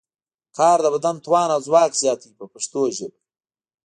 کار 0.57 0.77
د 0.83 0.87
بدن 0.95 1.15
توان 1.25 1.49
او 1.55 1.59
ځواک 1.67 1.91
زیاتوي 2.01 2.31
په 2.39 2.45
پښتو 2.53 2.81
ژبه. 2.95 3.17